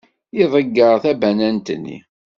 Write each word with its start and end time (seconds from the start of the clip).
Iḍegger 0.41 0.93
tabanant-nni. 1.03 1.97